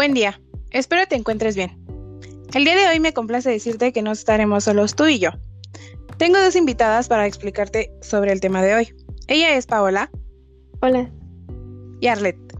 [0.00, 0.40] Buen día,
[0.70, 1.76] espero te encuentres bien.
[2.54, 5.28] El día de hoy me complace decirte que no estaremos solos tú y yo.
[6.16, 8.94] Tengo dos invitadas para explicarte sobre el tema de hoy.
[9.26, 10.10] Ella es Paola.
[10.80, 11.10] Hola.
[12.00, 12.56] Y Arlette.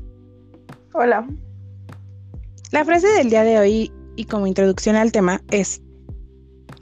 [0.93, 1.27] Hola.
[2.73, 5.81] La frase del día de hoy y como introducción al tema es,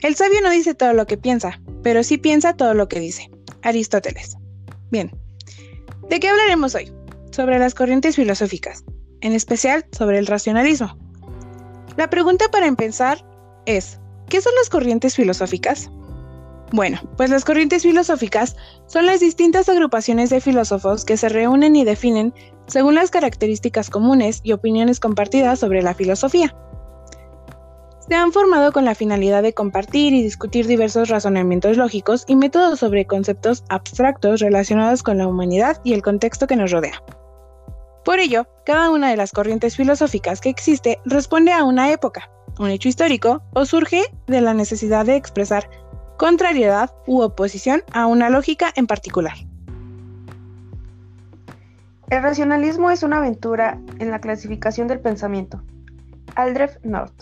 [0.01, 3.31] el sabio no dice todo lo que piensa, pero sí piensa todo lo que dice.
[3.61, 4.35] Aristóteles.
[4.91, 5.09] Bien,
[6.09, 6.91] ¿de qué hablaremos hoy?
[7.31, 8.83] Sobre las corrientes filosóficas,
[9.21, 10.97] en especial sobre el racionalismo.
[11.97, 13.25] La pregunta para empezar
[13.65, 15.89] es, ¿qué son las corrientes filosóficas?
[16.71, 18.55] Bueno, pues las corrientes filosóficas
[18.85, 22.33] son las distintas agrupaciones de filósofos que se reúnen y definen
[22.67, 26.55] según las características comunes y opiniones compartidas sobre la filosofía.
[28.07, 32.79] Se han formado con la finalidad de compartir y discutir diversos razonamientos lógicos y métodos
[32.79, 37.03] sobre conceptos abstractos relacionados con la humanidad y el contexto que nos rodea.
[38.09, 42.71] Por ello, cada una de las corrientes filosóficas que existe responde a una época, un
[42.71, 45.69] hecho histórico o surge de la necesidad de expresar
[46.17, 49.35] contrariedad u oposición a una lógica en particular.
[52.09, 55.61] El racionalismo es una aventura en la clasificación del pensamiento.
[56.33, 57.13] Aldrich North.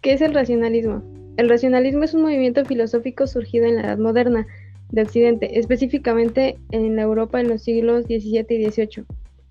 [0.00, 1.02] ¿Qué es el racionalismo?
[1.38, 4.46] El racionalismo es un movimiento filosófico surgido en la Edad Moderna
[4.92, 9.06] de Occidente, específicamente en la Europa en los siglos XVII y XVIII.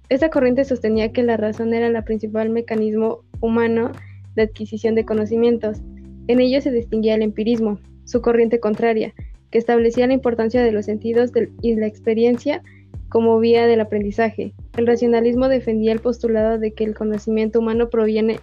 [0.09, 3.91] Esta corriente sostenía que la razón era el principal mecanismo humano
[4.35, 5.81] de adquisición de conocimientos.
[6.27, 9.13] En ello se distinguía el empirismo, su corriente contraria,
[9.49, 12.61] que establecía la importancia de los sentidos y la experiencia
[13.09, 14.53] como vía del aprendizaje.
[14.77, 18.39] El racionalismo defendía el postulado de que el conocimiento humano proviene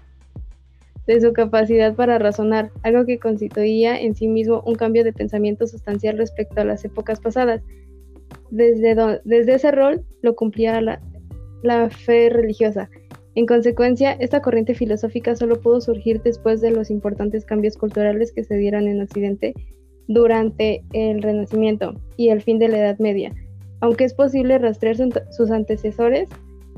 [1.07, 5.67] de su capacidad para razonar, algo que constituía en sí mismo un cambio de pensamiento
[5.67, 7.63] sustancial respecto a las épocas pasadas.
[8.51, 11.01] Desde, desde ese rol lo cumplía la,
[11.63, 12.91] la fe religiosa.
[13.35, 18.45] En consecuencia, esta corriente filosófica solo pudo surgir después de los importantes cambios culturales que
[18.45, 19.55] se dieron en Occidente
[20.07, 23.33] durante el Renacimiento y el fin de la Edad Media,
[23.81, 24.97] aunque es posible rastrear
[25.31, 26.29] sus antecesores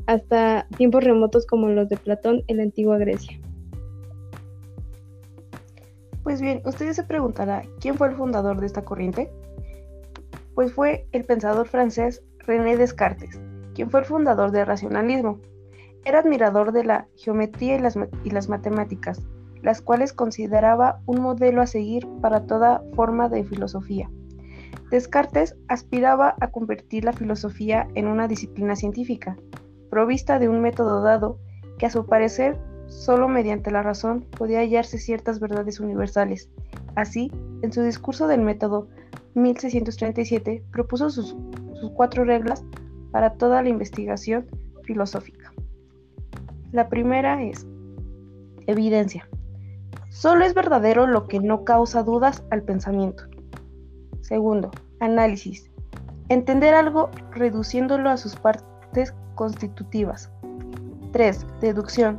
[0.07, 3.41] hasta tiempos remotos como los de Platón en la antigua Grecia.
[6.23, 9.31] Pues bien, ustedes se preguntará, ¿quién fue el fundador de esta corriente?
[10.55, 13.41] Pues fue el pensador francés René Descartes,
[13.75, 15.41] quien fue el fundador del racionalismo.
[16.05, 19.23] Era admirador de la geometría y las, matemáticas,
[19.63, 24.11] las cuales consideraba un modelo a seguir para toda forma de filosofía.
[24.91, 29.37] Descartes aspiraba a convertir la filosofía en una disciplina científica,
[29.91, 31.39] provista de un método dado
[31.79, 36.51] que a su parecer solo mediante la razón podía hallarse ciertas verdades universales.
[36.95, 38.89] Así, en su discurso del método
[39.35, 41.35] 1637 propuso sus
[41.95, 42.65] cuatro reglas
[43.15, 44.45] para toda la investigación
[44.83, 45.53] filosófica.
[46.73, 47.65] La primera es
[48.67, 49.29] evidencia.
[50.09, 53.23] Solo es verdadero lo que no causa dudas al pensamiento.
[54.21, 55.71] Segundo, análisis.
[56.29, 60.33] Entender algo reduciéndolo a sus partes constitutivas.
[61.13, 61.47] 3.
[61.61, 62.19] Deducción.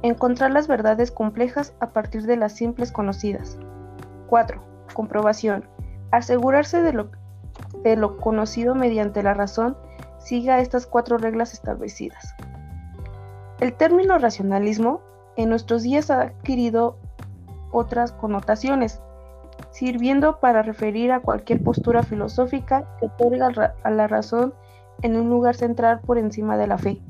[0.00, 3.58] Encontrar las verdades complejas a partir de las simples conocidas.
[4.28, 4.62] 4.
[4.94, 5.66] Comprobación.
[6.12, 7.10] Asegurarse de lo,
[7.84, 9.76] de lo conocido mediante la razón
[10.20, 12.34] siga estas cuatro reglas establecidas.
[13.60, 15.00] El término racionalismo
[15.36, 16.96] en nuestros días ha adquirido
[17.72, 19.00] otras connotaciones,
[19.70, 24.54] sirviendo para referir a cualquier postura filosófica que otorga a la razón
[25.02, 27.00] en un lugar central por encima de la fe,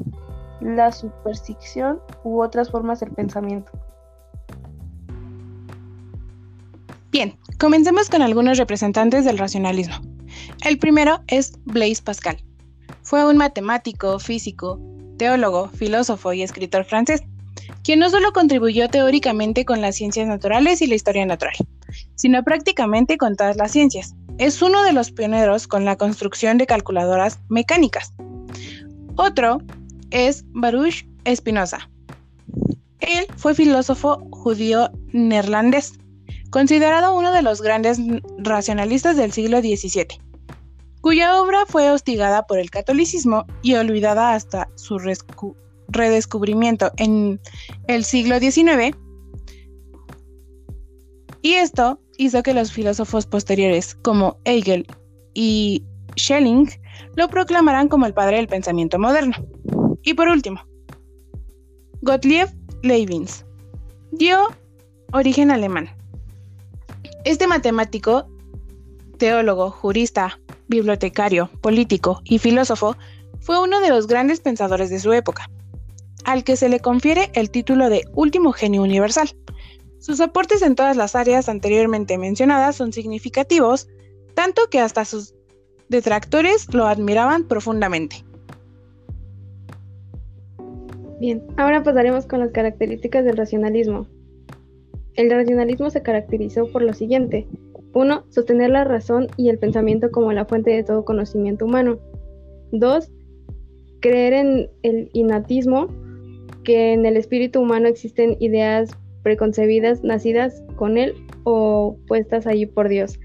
[0.60, 3.72] la superstición u otras formas del pensamiento.
[7.10, 9.96] Bien, comencemos con algunos representantes del racionalismo.
[10.64, 12.36] El primero es Blaise Pascal.
[13.10, 14.78] Fue un matemático, físico,
[15.18, 17.24] teólogo, filósofo y escritor francés,
[17.82, 21.56] quien no solo contribuyó teóricamente con las ciencias naturales y la historia natural,
[22.14, 24.14] sino prácticamente con todas las ciencias.
[24.38, 28.12] Es uno de los pioneros con la construcción de calculadoras mecánicas.
[29.16, 29.58] Otro
[30.12, 31.04] es Baruch
[31.34, 31.90] Spinoza.
[33.00, 35.94] Él fue filósofo judío neerlandés,
[36.50, 37.98] considerado uno de los grandes
[38.38, 40.29] racionalistas del siglo XVII
[41.00, 44.98] cuya obra fue hostigada por el catolicismo y olvidada hasta su
[45.88, 47.40] redescubrimiento en
[47.88, 48.96] el siglo XIX.
[51.42, 54.86] Y esto hizo que los filósofos posteriores, como Hegel
[55.32, 55.84] y
[56.18, 56.68] Schelling,
[57.16, 59.34] lo proclamaran como el padre del pensamiento moderno.
[60.02, 60.60] Y por último,
[62.02, 62.48] Gottlieb
[62.82, 63.44] Leibniz
[64.12, 64.48] dio
[65.12, 65.90] origen alemán.
[67.24, 68.26] Este matemático,
[69.20, 72.96] teólogo, jurista, bibliotecario, político y filósofo,
[73.38, 75.48] fue uno de los grandes pensadores de su época.
[76.26, 79.30] al que se le confiere el título de último genio universal.
[80.00, 83.88] Sus aportes en todas las áreas anteriormente mencionadas son significativos,
[84.34, 85.34] tanto que hasta sus
[85.88, 88.22] detractores lo admiraban profundamente.
[91.20, 94.06] Bien, ahora pasaremos con las características del racionalismo.
[95.14, 97.46] El racionalismo se caracterizó por lo siguiente.
[97.92, 98.24] 1.
[98.28, 101.98] Sostener la razón y el pensamiento como la fuente de todo conocimiento humano.
[102.72, 103.10] 2.
[104.00, 105.88] Creer en el innatismo,
[106.64, 108.90] que en el espíritu humano existen ideas
[109.22, 111.14] preconcebidas nacidas con él
[111.44, 113.18] o puestas allí por Dios.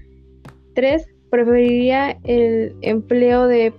[0.74, 1.06] 3.
[1.30, 3.72] Preferiría el empleo de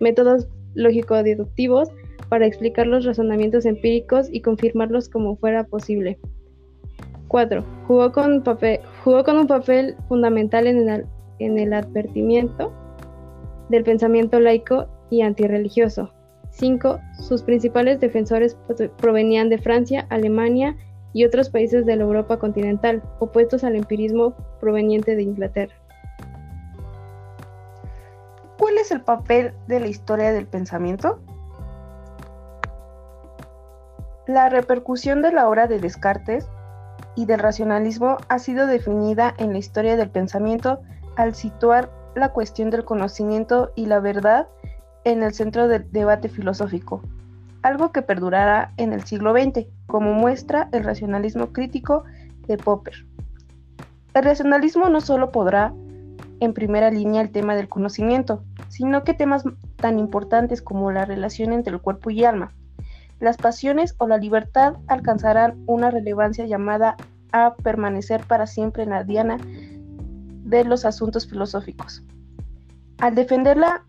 [0.00, 1.88] métodos lógico-deductivos
[2.28, 6.18] para explicar los razonamientos empíricos y confirmarlos como fuera posible.
[7.30, 7.64] 4.
[7.86, 8.42] Jugó con,
[9.04, 11.06] jugó con un papel fundamental en el,
[11.38, 12.72] en el advertimiento
[13.68, 16.10] del pensamiento laico y antirreligioso.
[16.50, 16.98] 5.
[17.20, 18.58] Sus principales defensores
[18.98, 20.76] provenían de Francia, Alemania
[21.12, 25.74] y otros países de la Europa continental, opuestos al empirismo proveniente de Inglaterra.
[28.58, 31.20] ¿Cuál es el papel de la historia del pensamiento?
[34.26, 36.48] La repercusión de la obra de Descartes
[37.16, 40.80] y del racionalismo ha sido definida en la historia del pensamiento
[41.16, 44.48] al situar la cuestión del conocimiento y la verdad
[45.04, 47.02] en el centro del debate filosófico,
[47.62, 52.04] algo que perdurará en el siglo XX, como muestra el racionalismo crítico
[52.46, 53.06] de Popper.
[54.14, 55.72] El racionalismo no solo podrá
[56.40, 59.44] en primera línea el tema del conocimiento, sino que temas
[59.76, 62.52] tan importantes como la relación entre el cuerpo y alma,
[63.20, 66.96] las pasiones o la libertad alcanzarán una relevancia llamada
[67.32, 72.02] a permanecer para siempre en la diana de los asuntos filosóficos.
[72.98, 73.84] Al defender la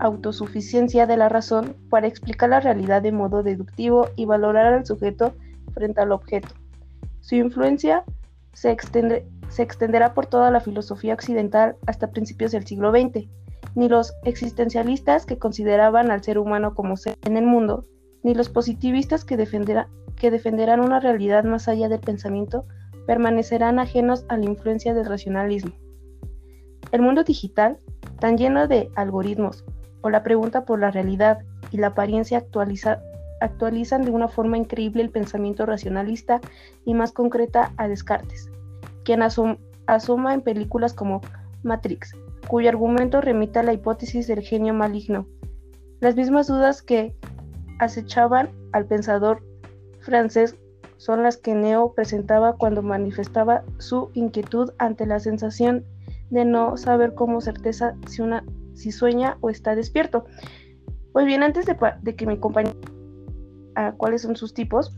[0.00, 5.34] autosuficiencia de la razón para explicar la realidad de modo deductivo y valorar al sujeto
[5.72, 6.48] frente al objeto.
[7.20, 8.04] Su influencia
[8.52, 13.28] se, extenderá por toda la filosofía occidental hasta principios del siglo XX.
[13.74, 17.86] Ni los existencialistas que consideraban al ser humano como ser en el mundo,
[18.24, 22.66] ni los positivistas que, defenderán una realidad más allá del pensamiento
[23.06, 25.72] permanecerán ajenos a la influencia del racionalismo.
[26.90, 27.78] El mundo digital
[28.18, 29.64] tan lleno de algoritmos,
[30.00, 31.40] o la pregunta por la realidad
[31.70, 32.44] y la apariencia
[33.40, 36.40] actualizan de una forma increíble el pensamiento racionalista
[36.84, 38.50] y más concreta a Descartes,
[39.04, 41.20] quien asoma en películas como
[41.62, 42.14] Matrix,
[42.48, 45.26] cuyo argumento remite a la hipótesis del genio maligno.
[46.00, 47.14] Las mismas dudas que
[47.78, 49.42] acechaban al pensador
[50.00, 50.56] francés
[50.96, 55.84] son las que Neo presentaba cuando manifestaba su inquietud ante la sensación
[56.30, 58.44] de no saber como certeza si, una,
[58.74, 60.24] si sueña o está despierto.
[61.12, 62.72] Pues bien, antes de, que me acompañe
[63.74, 64.96] a cuáles son sus tipos,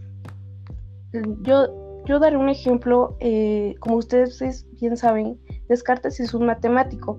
[1.42, 5.38] yo, yo daré un ejemplo, eh, como ustedes bien saben,
[5.68, 7.18] Descartes es un matemático,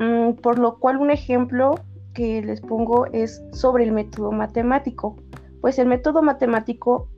[0.00, 1.76] mm, por lo cual un ejemplo
[2.14, 5.16] que les pongo es sobre el método matemático.
[5.60, 7.08] Pues el método matemático,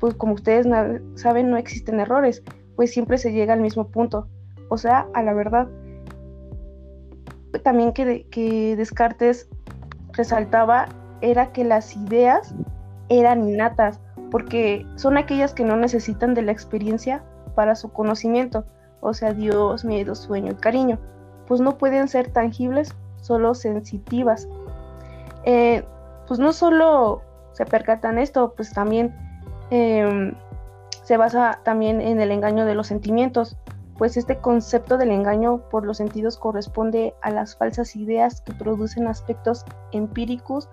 [0.00, 0.66] pues como ustedes
[1.14, 2.42] saben, no existen errores,
[2.76, 4.28] pues siempre se llega al mismo punto
[4.68, 5.68] o sea, a la verdad.
[7.64, 9.48] También que, que Descartes
[10.12, 10.86] resaltaba
[11.20, 12.54] era que las ideas
[13.08, 18.64] eran innatas, porque son aquellas que no necesitan de la experiencia para su conocimiento,
[19.00, 20.98] o sea, Dios, miedo, sueño y cariño,
[21.46, 22.94] pues no pueden ser tangibles,
[23.28, 24.48] solo sensitivas.
[25.44, 25.84] Eh,
[26.26, 29.14] pues no solo se percatan esto, pues también
[29.70, 30.34] em,
[31.04, 33.56] se basa también en el engaño de los sentimientos,
[33.98, 39.06] pues este concepto del engaño por los sentidos corresponde a las falsas ideas que producen
[39.08, 40.68] aspectos empíricos,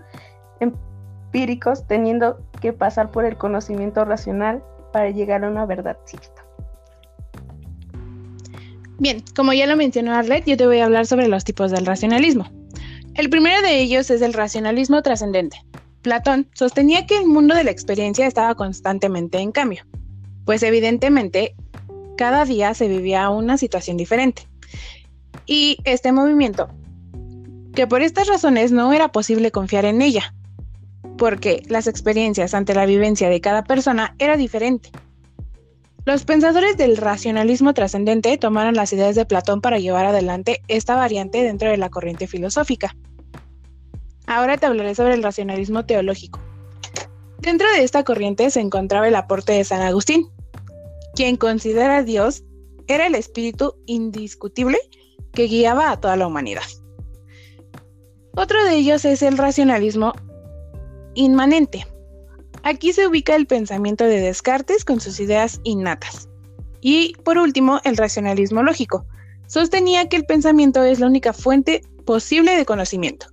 [0.59, 6.44] empíricos teniendo que pasar por el conocimiento racional para llegar a una verdad cierta.
[8.97, 11.85] Bien, como ya lo mencionó Arlet, yo te voy a hablar sobre los tipos del
[11.85, 12.49] racionalismo.
[13.15, 15.57] El primero de ellos es el racionalismo trascendente.
[16.01, 19.85] Platón sostenía que el mundo de la experiencia estaba constantemente en cambio,
[20.45, 21.55] pues evidentemente
[22.17, 24.47] cada día se vivía una situación diferente.
[25.45, 26.69] Y este movimiento,
[27.73, 30.33] que por estas razones no era posible confiar en ella,
[31.17, 34.91] porque las experiencias ante la vivencia de cada persona era diferente.
[36.05, 41.41] Los pensadores del racionalismo trascendente tomaron las ideas de Platón para llevar adelante esta variante
[41.41, 42.95] dentro de la corriente filosófica.
[44.27, 46.39] Ahora te hablaré sobre el racionalismo teológico.
[47.39, 50.29] Dentro de esta corriente se encontraba el aporte de San Agustín,
[51.15, 52.43] quien considera a Dios
[52.87, 54.77] era el espíritu indiscutible
[55.33, 56.63] que guiaba a toda la humanidad.
[58.35, 60.13] Otro de ellos es el racionalismo
[61.15, 61.87] inmanente.
[62.67, 66.27] Aquí se ubica el pensamiento de Descartes con sus ideas innatas.
[66.81, 69.05] Y por último, el racionalismo lógico.
[69.45, 73.27] Sostenía que el pensamiento es la única fuente posible de conocimiento.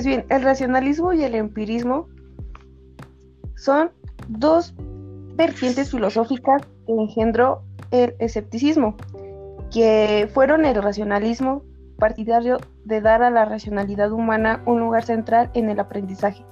[0.00, 2.08] Pues bien, el racionalismo y el empirismo
[3.54, 3.90] son
[4.28, 4.72] dos
[5.34, 8.96] vertientes filosóficas que engendró el escepticismo,
[9.70, 11.64] que fueron el racionalismo
[11.98, 16.46] partidario de dar a la racionalidad humana un lugar central en el aprendizaje,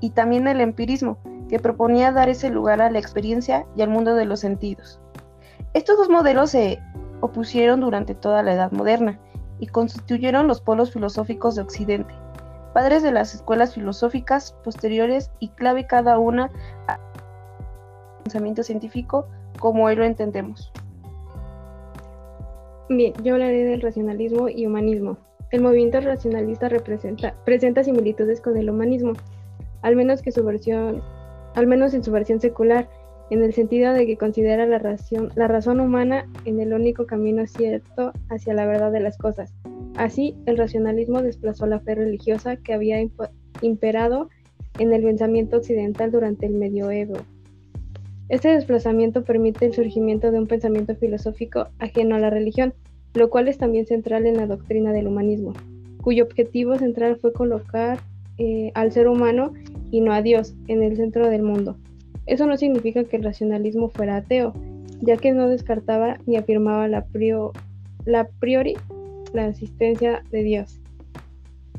[0.00, 1.18] y también el empirismo,
[1.50, 5.02] que proponía dar ese lugar a la experiencia y al mundo de los sentidos.
[5.74, 6.80] Estos dos modelos se
[7.20, 9.20] opusieron durante toda la Edad Moderna
[9.60, 12.14] y constituyeron los polos filosóficos de Occidente
[12.76, 16.50] padres de las escuelas filosóficas posteriores y clave cada una
[16.86, 16.98] al
[18.22, 19.26] pensamiento científico
[19.58, 20.70] como hoy lo entendemos.
[22.90, 25.16] Bien, yo hablaré del racionalismo y humanismo.
[25.52, 29.14] El movimiento racionalista representa, presenta similitudes con el humanismo,
[29.80, 31.02] al menos que su versión,
[31.54, 32.90] al menos en su versión secular,
[33.30, 37.46] en el sentido de que considera la razón, la razón humana en el único camino
[37.46, 39.54] cierto hacia la verdad de las cosas.
[39.96, 43.00] Así, el racionalismo desplazó la fe religiosa que había
[43.62, 44.28] imperado
[44.78, 47.14] en el pensamiento occidental durante el medioevo.
[48.28, 52.74] Este desplazamiento permite el surgimiento de un pensamiento filosófico ajeno a la religión,
[53.14, 55.54] lo cual es también central en la doctrina del humanismo,
[56.02, 57.98] cuyo objetivo central fue colocar
[58.38, 59.52] eh, al ser humano
[59.90, 61.78] y no a Dios en el centro del mundo.
[62.26, 64.52] Eso no significa que el racionalismo fuera ateo,
[65.00, 67.06] ya que no descartaba ni afirmaba la,
[68.04, 68.74] la priori
[69.32, 70.80] la existencia de Dios.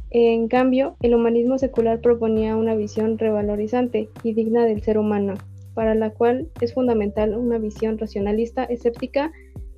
[0.10, 5.34] En cambio, el humanismo secular proponía una visión revalorizante y digna del ser humano,
[5.74, 9.32] para la cual es fundamental una visión racionalista escéptica,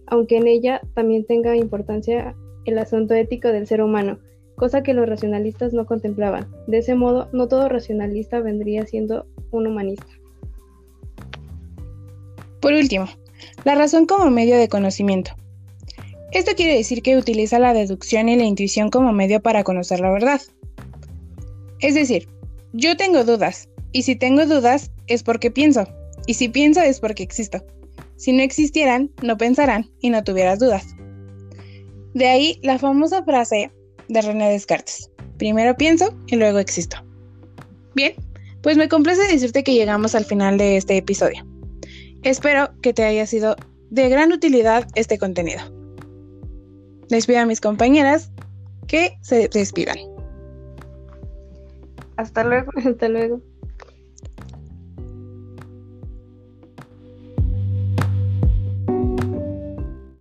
[0.08, 2.36] aunque en ella también tenga importancia
[2.66, 4.20] el asunto ético del ser humano,
[4.56, 6.48] cosa que los racionalistas no contemplaban.
[6.68, 10.08] De ese modo, no todo racionalista vendría siendo un humanista.
[12.62, 13.06] Por último,
[13.64, 15.32] la razón como medio de conocimiento.
[16.32, 20.12] Esto quiere decir que utiliza la deducción y la intuición como medio para conocer la
[20.12, 20.42] verdad.
[21.80, 22.28] Es decir,
[22.74, 25.88] yo tengo dudas, y si tengo dudas es porque pienso,
[26.28, 27.66] y si pienso es porque existo.
[28.16, 30.86] Si no existieran, no pensarán y no tuvieras dudas.
[32.14, 33.72] De ahí la famosa frase
[34.08, 35.10] de René Descartes.
[35.38, 36.98] Primero pienso y luego existo.
[37.96, 38.14] Bien,
[38.62, 41.48] pues me complace decirte que llegamos al final de este episodio.
[42.24, 43.56] Espero que te haya sido
[43.90, 45.79] de gran utilidad este contenido.
[47.10, 48.32] Les pido a mis compañeras
[48.88, 49.98] que se despidan.
[52.18, 52.72] Hasta luego.
[52.86, 53.42] Hasta luego.